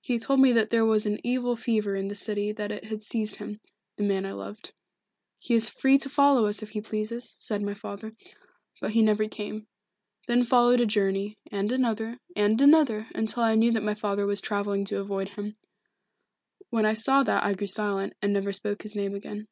[0.00, 2.84] He told me that there was an evil fever in the city and that it
[2.84, 3.60] had seized him
[3.96, 4.72] the man I loved.
[5.40, 8.14] 'He is free to follow us if he pleases,' said my father.
[8.80, 9.66] But he never came.
[10.28, 14.40] Then followed a journey, and another, and another, until I knew that my father was
[14.40, 15.56] travelling to avoid him.
[16.70, 19.48] When I saw that I grew silent, and never spoke his name again.